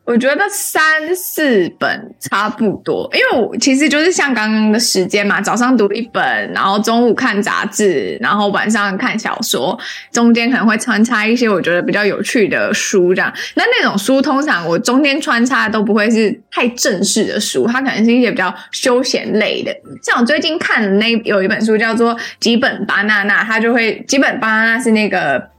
[0.06, 0.82] 我觉得三
[1.16, 9.76] 四本差不多，因为我其实就是像刚刚的时间嘛，早上读一本，然后中午看杂志，然后晚上看小说，
[10.12, 13.32] 中间可能会穿插一些我觉得比较有趣的书这样。
[13.56, 19.76] 那那种书通常我中间穿插都不会是太正式的书，它可能是一些比较休闲类的。
[20.02, 25.55] 像我最近看的那有一本书叫做《吉本巴娜娜》，它就会吉本巴娜娜是那个。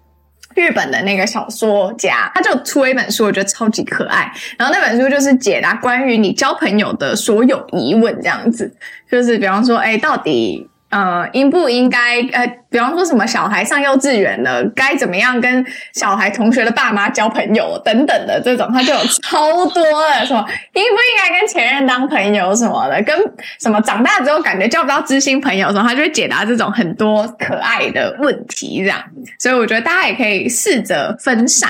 [0.58, 4.30] 日本的那个小说家，他就出了一本书，我觉得超级可爱。
[4.58, 8.76] 然后那本书就是解答关于你交朋友的所有疑问，这样子，
[9.10, 10.68] 就是比方说，哎，到底。
[10.90, 20.38] 呃，应不应该呃，比方说什么小孩上幼稚园了，该怎么样跟小孩同学的爸妈交朋友等等的这种，他就有超多的说
[20.74, 23.14] 应不应该跟前任当朋友什么的，跟
[23.60, 29.04] 什么长大之后感觉交不到知心朋友什么，他就会解答这种很多可爱的问题这样。
[29.38, 31.70] 所以我觉得大家也可以试着分散。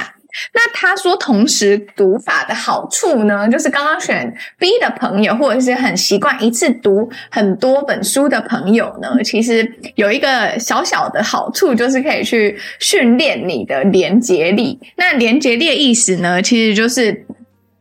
[0.54, 14.80] 那他说同时读法的好处呢，就是刚刚选 B 的朋友，或者是很习惯一次读很多本书的朋友呢，其实有一个小小的好处，就是可以去训练你的连结力。
[14.96, 17.26] 那连结力的意思呢，其实就是。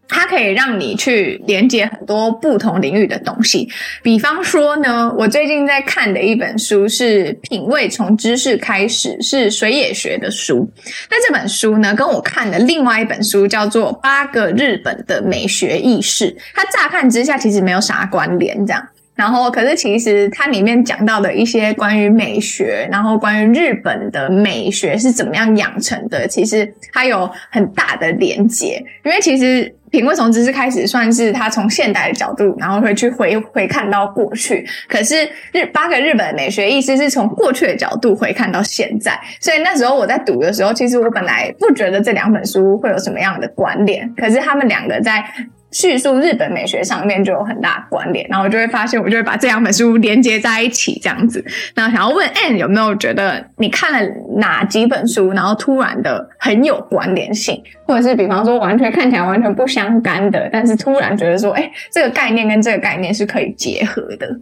[0.09, 3.69] 它可以让你去连接很多不同领域的东西，
[4.03, 10.69] 比方说呢，我最近在看的一本书是《品味从知识开始》，是水野学的书。
[11.11, 18.88] 那这本书呢，跟我看的另外一本书叫做《八个日本的美学意识》，它乍看之下其实没有啥关联，这样。
[19.16, 29.74] 然后，可是其实它里面讲到的一些关于美学，然后关于日本的美学是怎么样养成的，其实它有很大的连结，因为其实。
[29.88, 34.66] 品味从知识开始，算是他从现代的角度，然后会去回回看到过去。
[34.88, 45.24] 可是日八个日本的美学意思是从过去的角度回看到现在，所以那时候我在读的时候，其实我本来不觉得这两本书会有什么样的关联，可是他们两个在。
[45.72, 51.44] 叙述日本美学上面就有很大关联，然后我就会发现，我就会把这两本书连接在一起，这样子。
[51.74, 64.38] 那想要问 Anne 有没有觉得你看了哪几本书，然后突然的很有关联性，或者是比方说完全看起来完全不相干的，但是突然觉得说，哎，这个概念跟这个概念是可以结合的。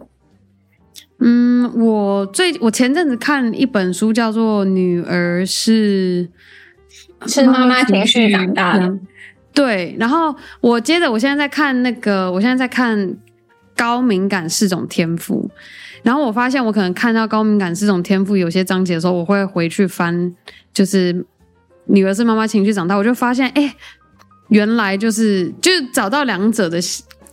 [1.19, 6.29] 嗯，我最我前阵子看一本书，叫做《女儿是
[7.25, 8.85] 是妈妈情绪长大的》。
[9.55, 13.15] 对，然后我接着，我现在在看那个，我现在在看
[13.75, 15.49] 高敏感是种天赋，
[16.03, 20.35] 然后我发现我可能看到高敏感是种天赋有些章节的时候，我会回去翻，
[20.73, 21.25] 就是
[21.85, 23.73] 女儿是妈妈情绪长大，我就发现，哎，
[24.49, 26.77] 原来就是就找到两者的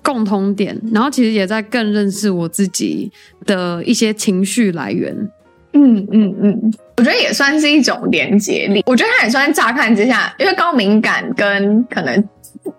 [0.02, 3.10] 共通点，然后其实也在更认识我自己
[3.44, 5.14] 的一些情绪来源。
[5.74, 8.84] 嗯嗯嗯，我觉得也算是一种连结力。
[8.86, 12.16] 我觉得它也算乍看之下，因为高敏感跟可能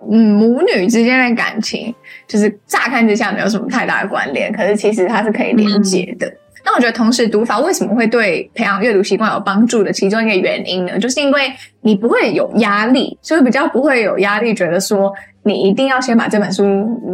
[0.09, 1.93] 嗯母女之间的感情，
[2.25, 6.25] 就是乍看之下没有什么太大的关联，可是其实它是可以连接的。
[6.27, 10.97] 嗯那我觉得同时读法为什么会对培养阅读习惯有帮助的其中一个原因呢？
[10.97, 15.13] 就是因为你不会有压力，就是比较不会有压力，觉得说
[15.45, 16.63] 你一定要先把这本书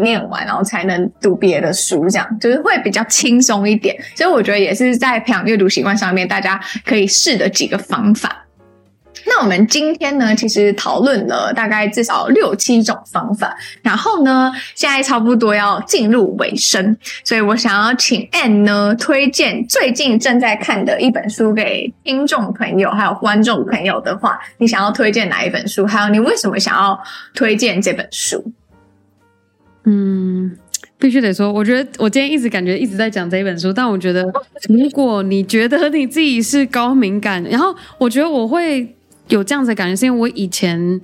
[0.01, 3.95] 念完，然后才能读别的书，这样就是会比较轻松一点。
[4.15, 8.45] 所以我觉得也是在培养阅读习惯上面，大家可以试的几个方法。
[9.29, 25.85] 那我们今天呢，其实讨论了大概至少六七种方法，然后呢，现在差不多要进入尾声，所以我想要请 Ann 呢推荐最近正在看的一本书给听众朋友还有观众朋友的话，你想要推荐哪一本书？
[25.85, 26.99] 还有你为什么想要
[27.35, 28.43] 推荐这本书？
[29.83, 30.57] 嗯，
[30.97, 34.23] 必须得说，我觉得我今天一直感觉一直在讲这一本书，但我觉得
[34.67, 38.95] 如果你觉得你自己是高敏感，然后我觉得我会。
[39.29, 41.01] 有这样子的感觉，是因为我以前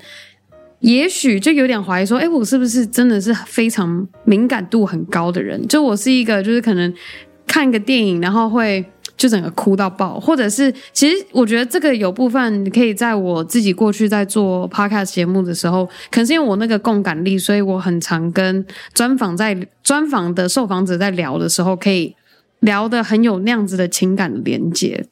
[0.80, 5.66] 也许就有点怀疑说，哎，我是不是真的是非常敏感度很高的人？
[5.68, 6.94] 就我是一个，就是可能
[7.48, 8.86] 看个电影，然后会
[9.18, 22.16] 就整个哭到爆，或者是其实我觉得这个有部分可以在我自己过去在做 podcast 节目的时候，可能是因为我那个共感力，所以我很常跟专访在专访的受访者在聊的时候，可以
[22.60, 25.06] 聊得很有那样子的情感的连接。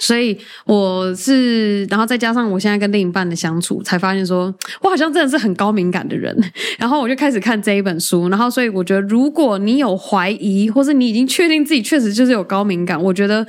[0.00, 6.36] 所以我是，然后再加上我现在跟另一半的相处，才发现说，我好像真的是很高敏感的人。
[6.78, 13.46] 然后我就开始看这一本书，然后所以我觉得，如果你有怀疑，或是你已经确定自己确实就是有高敏感，我觉得。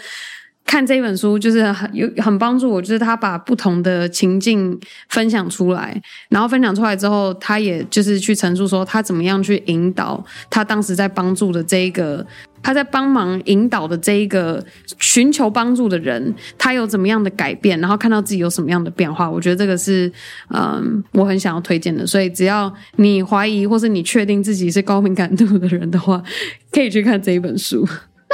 [0.65, 12.26] 看这本书就是很有很帮助我，就是他把不同的情境分享出来，然后分享出来之后，他也就是去陈述说他怎么样去引导他当时在帮助的这一个，
[12.63, 14.63] 他在帮忙引导的这一个
[14.97, 19.30] 寻求帮助的人，他有怎么样的改变，然后看到自己有什么样的变化。
[19.30, 20.12] 我觉得这个是
[20.49, 22.08] 嗯，我很想要推荐的。
[22.08, 26.23] 所以只要你怀疑或是你确定自己是高敏感度的人的话，
[26.71, 27.88] 可以去看这一本书。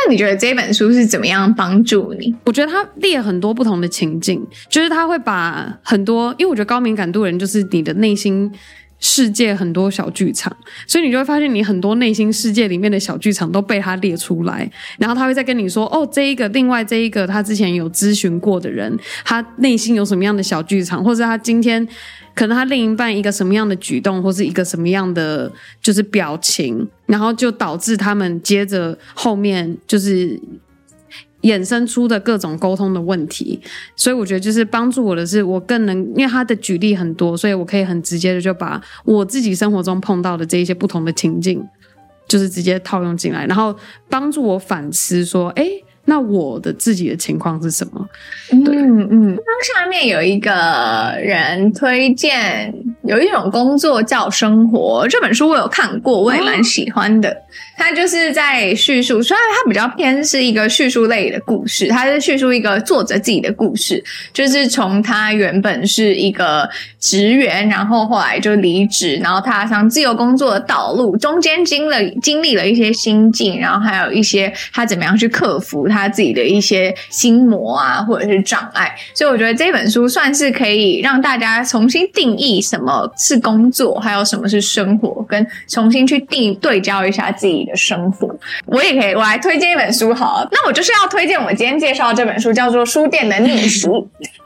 [0.05, 2.33] 那你觉得这本书是怎么样帮助你？
[2.45, 8.51] 我觉得他列很多不同的情境，就是他会把很多，因为我觉得高敏感度人就是你的内心
[8.99, 10.55] 世界很多小剧场，
[10.87, 21.87] 所以你就会发现你很多内心世界里面的小剧场都被他列出来，然后他会再跟你说，哦，这一个，另外这一个，他之前有咨询过的人，他内心有什么样的小剧场，或者他今天
[22.35, 25.51] 可能他另一半一个什么样的举动，或是一个什么样的
[25.81, 30.39] 就是表情，然后就导致他们接着后面就是。
[31.43, 33.57] 衍生出的各种沟通的问题，
[33.95, 41.65] 所以我觉得就是帮助我的是，我更能因为他的举例很多，所以我可以很直接的就把我自己生活中碰到的这一些不同的情境，
[42.27, 43.73] 就是直接套用进来，然后
[44.09, 45.65] 帮助我反思说，哎。
[46.09, 48.09] 那我的自己的情况是什么？
[48.51, 49.37] 嗯嗯，
[49.75, 50.51] 下面有一个
[51.21, 57.37] 人推荐有一种工作叫生活，这本书我有看过，我也蛮喜欢的。
[57.79, 66.69] 他就是在叙述，虽然他比较偏是一个叙述类的故事，他是叙述一个作者自己的故事，就是从他原本是一个
[66.99, 75.87] 职员，然后后来就离职，然后踏上自由工作的道路，中间经了经历了一些心境，然后还有一些他怎么样去克服。
[75.87, 88.27] 他自己的一些心魔啊，或者是障碍，所以我觉得这本书算是可以让大家重新定义什么是工作，还有什么是生活，跟重新去定对焦一下自己的生活。
[88.65, 93.87] 我也可以，我来推荐一本书好了，那我就是要推荐我今天介绍这本书，叫做《书店的逆袭》。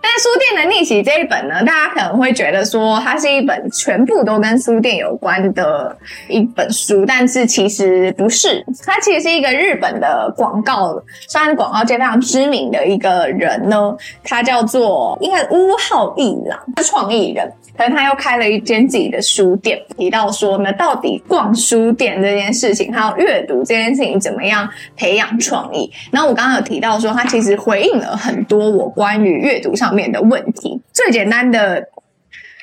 [0.02, 11.02] 但是《书店的逆袭》这一本呢，大家可能会觉得说它是一本全部都跟书店有关的一本书，但是其实不是，它其实是一个日本的广告。
[11.30, 19.80] 算是广告界非常知名的一个人呢，他叫做应该是屋浩一郎，是创意人，可是他又开了一间自己的书店。
[19.98, 25.92] 提到说呢，到底逛书店这件事情，还有阅读这件事情，怎么样培养创意？
[26.12, 30.82] 然后我刚刚有提到说，他其实回应了很多我关于阅读上面的问题。
[30.92, 31.90] 最简单的。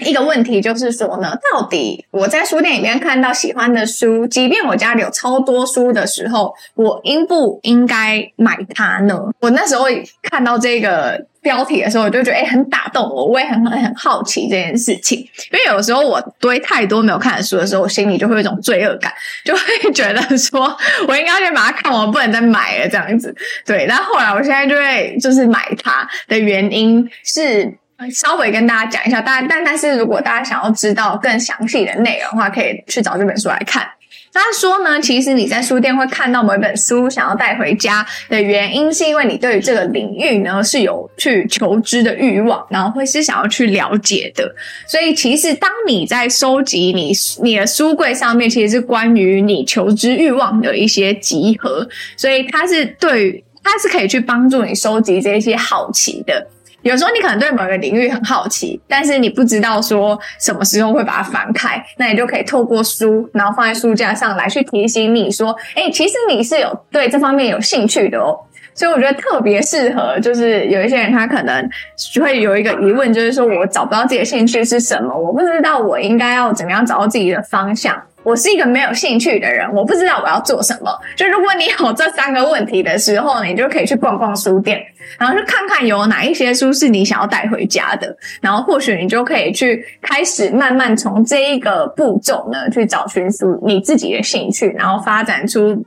[0.01, 9.19] 一个问题就是说呢，到底我在书店里面看到喜欢的书，即便我家里有超多书的时候，我应不应该买它呢？
[9.41, 9.85] 我那时候
[10.23, 15.19] 看到这个标题的时候，我就觉得诶、很打动我，我也很很好奇这件事情。
[15.19, 19.13] 因为有时候我堆太多没有看的书的时候，我心里就会有一种罪恶感，
[19.45, 20.77] 就会觉得说
[21.07, 23.35] 我应该先把它看完，不能再买了这样子。
[23.67, 27.75] 对，但后来我现在就会就是买它的原因是。
[28.09, 33.87] 稍微跟大家讲一下，但但但是如果大家想要知道更详细的内容的话，可以去找这本书来看。
[34.33, 44.49] 他说呢，其实你在书店会看到某一本书，想要带回家的原因，是因为你对于这个领域呢是有去求知的欲望，然后会是想要去了解的。
[44.87, 56.47] 所以其实当你在收集你你的书柜上面，其实是关于你求知欲望的一些集合，所以它是对于它是可以去帮助你收集这些好奇的。
[56.83, 68.39] 有时候你可能对某个领域很好奇，但是你不知道说什么时候会把它翻开，那你就可以透过书，然后放在书架上来去提醒你说，诶，其实你是有对这方面有兴趣的哦。
[68.73, 71.69] 所以我觉得特别适合，就是有一些人他可能
[72.15, 78.01] 就会有一个疑问，就是说我找不到自己的兴趣是什么，我不知道我应该要怎么样找到自己的方向。
[78.23, 80.91] 我是一个没有兴趣的人，我不知道我要做什么。
[81.17, 84.81] 就如果你有这三个问题的时候，你就可以去逛逛书店，
[85.19, 95.85] 然后去看看有哪一些书是你想要带回家的，然后或许你就可以去开始慢慢从这一个步骤呢去找寻出你自己的兴趣，然后发展出。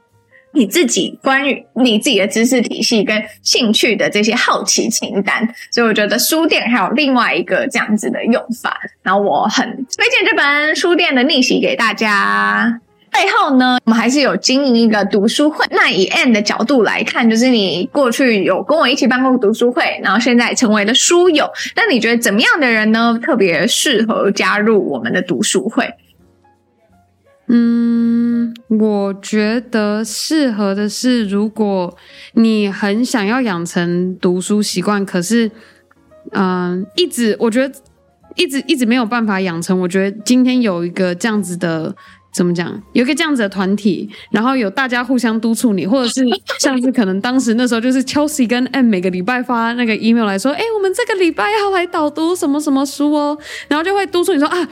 [0.53, 9.65] 你自己关于你自己的知识体系跟兴趣的这些好奇清单，所以我觉得书店还有另外一个这样子的用法，然后我很
[9.97, 12.79] 推荐这本书店的逆袭给大家。
[13.11, 15.63] 背后呢，我们还是有经营一个读书会。
[15.69, 21.47] 那以 Anne 的角度来看，就是你过去有跟我一起办过读书会，然后现在成为了书友。
[21.75, 25.87] 那你觉得怎么样的人呢，特别适合加入我们的读书会？
[27.49, 28.32] 嗯，
[28.67, 31.95] 我觉得适合的是，如果
[32.33, 35.51] 你很想要养成读书习惯，可是，
[36.31, 37.75] 嗯、一直我觉得
[38.35, 39.79] 一直一直没有办法养成。
[39.79, 41.95] 我觉得今天有一个这样子的。
[42.33, 42.81] 怎么讲？
[42.93, 46.25] 有一个这样子的团体，然后有大家互相督促你，或者是
[46.59, 54.67] 像是可能当时那时候就是 Chelsea 跟 M 每个礼拜发那个 email 来说，哎，我们这个礼拜要来导读什么什么书哦，然后就会督促你说啊，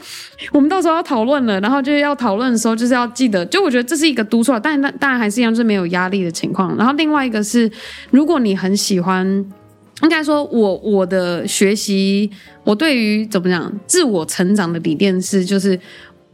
[0.51, 6.76] 我们到时候要讨论了，然后就要讨论的时候就是要记得，就我觉得这是一个督促，但但当然还是一样，就是没有压力的情况。
[6.78, 7.72] 然后另外一个是，
[8.09, 9.24] 如果你很喜欢，
[10.01, 12.32] 应该说我我的学习，
[12.64, 15.80] 我对于怎么讲自我成长的理念是就是。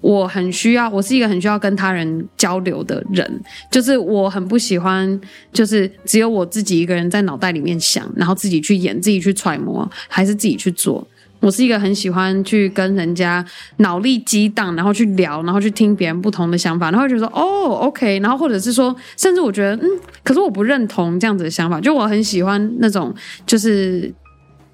[0.01, 3.41] 我很需要，我是一个很需要跟他人交流的人，
[3.71, 5.19] 就是我很不喜欢，
[5.51, 11.05] 就是只有我自己一个人在脑袋里面想，然后自己去演，自己去揣摩，还是自己去做。
[11.39, 13.45] 我是一个很喜欢去跟人家
[13.77, 19.87] 脑力激荡，然后去聊，然后去听别人不同的想法，然后觉得说哦，OK，然后或者是说，甚至我觉得嗯，
[20.23, 23.13] 可是我不认同这样子的想法，就我很喜欢那种
[23.45, 24.11] 就是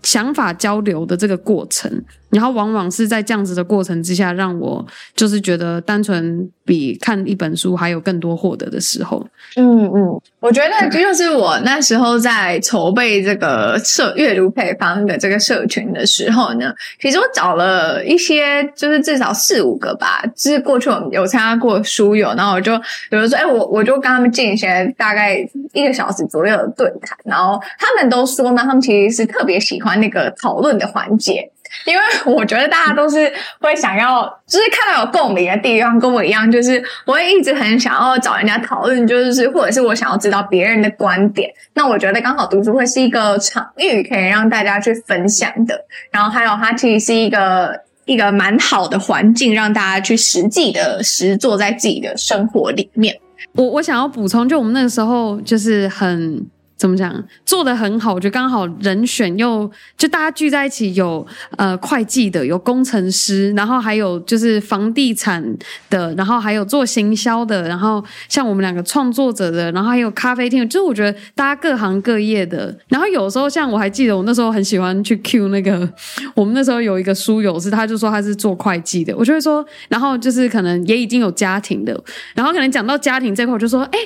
[0.03, 1.91] 想法交流的这个过程。
[2.33, 9.25] 然后往往是在这样子的过程之下，让我就是觉得单纯比看一本书还有更多获得的时候。
[9.55, 22.75] 嗯嗯，我觉得这就是我那时候在筹备这个社阅读配方的这个社群的时候呢，其实我找了一些，就是至少四五个吧，就是过去我们有参加过书友，然后我就
[23.09, 24.67] 比如说，哎，我我就跟他们进行
[24.97, 25.37] 大概
[25.73, 31.51] 一个小时左右的对谈，然后他们都说呢，他们其实是特别喜欢那个讨论的环节。
[31.85, 41.49] 因为我觉得大家都是会想要，就是看到有共鸣的地方，跟我一样，就是我会一直很想要找人家讨论，就是或者是我想要知道别人的观点。
[41.73, 45.85] 那我觉得刚好读书会是一个场域，可以让大家去分享的。
[46.11, 53.19] 然后还有它其实是一个一个蛮好的环境，让大家去实际的实做在自己的生活里面。
[53.53, 56.47] 我我想要补充，就我们那个时候就是很。
[56.83, 57.23] 怎么讲？
[57.45, 65.41] 做得很好，我觉得刚好人选又就大家聚在一起有，有呃会计的，有工程师，然后还有就是房地产
[65.89, 72.77] 的，然后还有做行销的，然后像我们两个创作者的，然后还有咖啡厅，就是我觉得大家各行各业的。
[72.89, 75.89] 然后有时候像我还记得我那时候很喜欢去 Q 那个，
[76.35, 81.97] 我们那时候有一个书友是，他就说他是做会计的，我就会说，然后就是可能也已经有家庭的，
[82.35, 83.99] 然后可能讲到家庭这块，我就说，哎，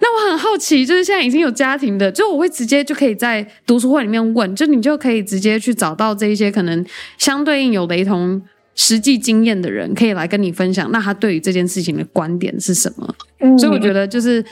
[0.00, 2.11] 那我很好奇，就是现在已经有家庭的。
[2.12, 6.84] 就我会直接就可以在读书会里面问，就你就可以直接去找到这一些可能
[7.18, 8.40] 相对应有雷同
[8.74, 13.14] 实际经验的人，可以来跟你分享，那他对于这件事情的观点是什么？
[13.40, 14.44] 嗯，所以我觉得就是。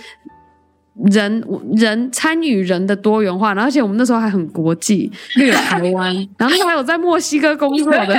[1.07, 1.45] 人
[1.75, 8.15] 人参与人的多元化，然后而且我们那时候还很国际，又有台湾， 然后还有在墨西哥工作的，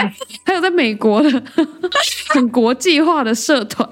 [0.45, 1.43] 还有在美国的，
[2.29, 3.88] 很国际化的社团。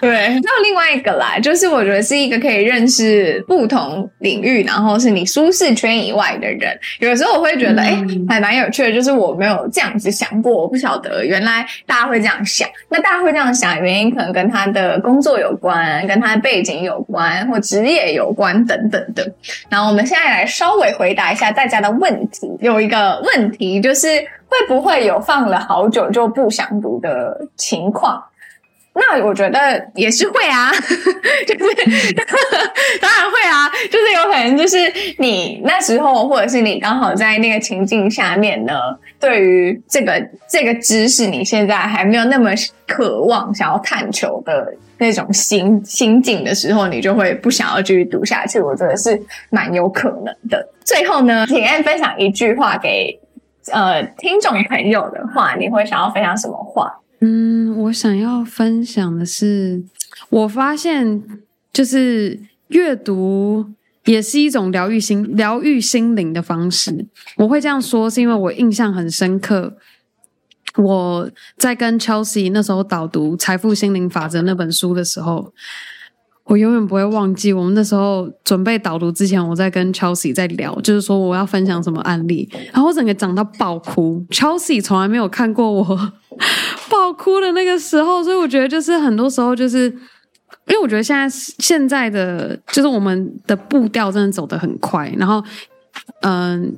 [0.00, 6.78] 对，还有另外一个啦，就是我觉得是一个可以认识不同领域，然后是你舒适圈以外的人。
[7.00, 12.68] 有时候我会觉得，哎、嗯，还蛮有趣的，就是我没有这样子想过，我不晓得原来大家会这样想。
[12.90, 18.33] 那大家会这样想的原因，可能跟他的工作有关，跟他的背景有关，或职业有关。
[18.34, 19.32] 关等等的，
[19.68, 22.50] 然后我们现在来稍微回答一下大家的问题。
[22.60, 24.06] 有一个问题就是，
[24.46, 28.22] 会不会有放了好久就不想读的情况？
[28.96, 30.70] 那我觉得也是会啊，
[31.46, 31.74] 就是
[33.00, 34.76] 当然会啊，就是有可能就是
[35.18, 38.74] 你那时候，或者是你刚好在那个情境下面呢，
[39.18, 42.52] 对于这个这个知识，你现在还没有那么
[42.86, 48.60] 渴望想要探求的那种心心境的时候，你就会不想要继续读下去。
[48.60, 49.20] 我觉得是
[49.50, 50.68] 蛮有可能的。
[50.84, 53.18] 最后呢，请安分享一句话给
[53.72, 57.00] 呃听众朋友的话，你会想要分享什么话？
[57.26, 59.82] 嗯，我想要分享的是，
[60.28, 61.22] 我发现
[61.72, 63.64] 就是阅读
[64.04, 67.06] 也是一种疗愈心、疗愈心灵的方式。
[67.38, 69.78] 我会这样说，是因为我印象很深刻。
[70.76, 75.54] 我在跟 Chelsea 那时候导读《财富心灵法则》那本书的时候。
[76.46, 84.22] 我永远不会忘记，我们那时候准备导读之前，我在跟 Chelsea 在聊，就是说我要分享什么案例，然后我整个讲到爆哭。
[84.28, 86.12] Chelsea 从来没有看过我
[86.94, 89.86] 爆哭的那个时候，所以我觉得就是很多时候就是，
[90.68, 91.28] 因为我觉得现在
[91.58, 95.42] 现在的就是我们的步调真的走得很快，然后
[96.20, 96.74] 嗯。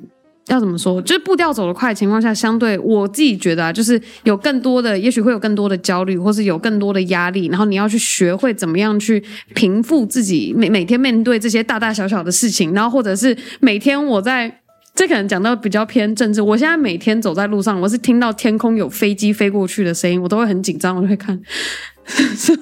[0.49, 1.03] 要怎么说？
[1.03, 7.49] 就是步调走得快的情况下，相对我自己觉得啊，就是有更多的，也许会有更多的焦虑，或是有更多的压力。
[7.49, 9.21] 然后你要去学会怎么样去
[9.57, 12.73] 平复自己每每天面对这些大大小小的事情。
[12.73, 14.61] 然后或者是每天我在，
[14.97, 16.41] 这可能讲到比较偏政治。
[16.41, 21.37] 我现在每天走在路上，我是听到天空有飞机飞过去的声音，我都会很紧张，我就会看。
[22.09, 22.53] 你知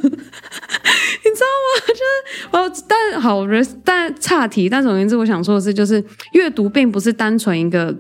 [1.41, 1.87] 道吗？
[1.87, 2.03] 就是
[2.51, 3.43] 哦，但好，
[3.85, 4.69] 但岔题。
[4.69, 7.95] 但总而言之，我想说的是，就是阅读并不是单纯一个，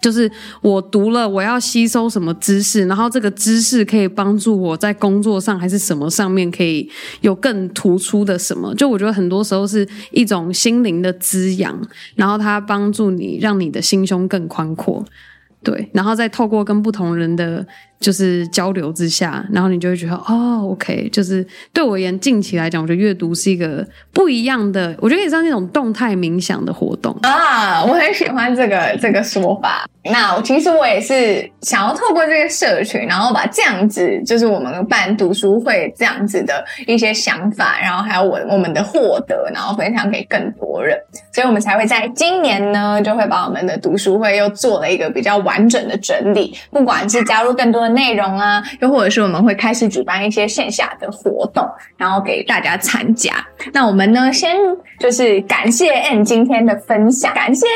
[0.00, 0.30] 就是
[0.62, 6.90] 我读了，我要吸收什么知识，然后这个知识可以帮助我在工作上还是什么上面可以
[7.20, 8.74] 有更突出的什么。
[8.74, 11.78] 就我觉得很多时候是一种心灵的滋养，
[12.14, 15.04] 然后它帮助你让你的心胸更宽阔。
[15.62, 17.66] 对，然后再透过跟不同人的
[18.00, 29.86] 就是交流之下，然后你就会觉得哦，OK，就是对我而言，近期来讲，我觉得阅读是一个不一样的，我觉得也像那种动态冥想的活动啊，我很喜欢这个这个说法。
[30.02, 40.98] 那我其实我也是想要透过这个社群，然后把这样子，就是我们办读书会这样子的一些想法，然后还有我我们的获得，然后分享给更多人，
[41.34, 53.32] 所以我们才会在今年呢，就会把我们的读书会又做了一个比较完整的整理，不管是加入更多内容啊，又或者是我们会开始举办一些线下的活动，然后给大家参加。
[53.72, 54.56] 那我们呢，先
[54.98, 57.66] 就是感谢 Anne 今天的分享，感谢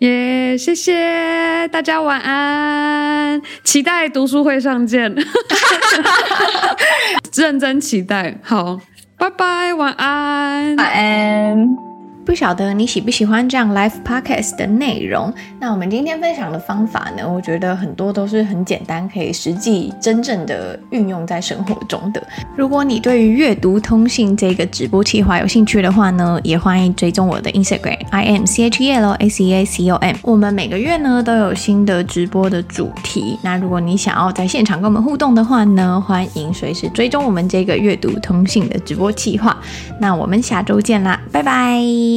[0.00, 1.68] 耶，yeah, 谢谢。
[1.68, 5.14] 大家晚安，期待读书会上见，
[7.34, 8.36] 认真期待。
[8.42, 8.80] 好，
[9.18, 11.95] 拜拜，晚安，晚安。
[12.26, 15.32] 不晓得你喜不喜欢这样 live podcast 的内容？
[15.60, 22.20] 那我们今天分享的方法呢，我觉得很多都是很简单，可以实际真正的运用在生活中的。
[22.56, 30.16] 如果你对于阅读通信这个直播计划有兴趣的话呢，也欢迎追踪我的 Instagram I M C H E L A C A C O M。
[30.22, 33.38] 我们每个月呢都有新的直播的主题。
[33.42, 39.56] 那如果你想要在现场跟我们互动的话呢，欢迎随时追踪我们这个阅读通信的直播计划。
[40.00, 42.15] 那我们下周见啦，拜拜。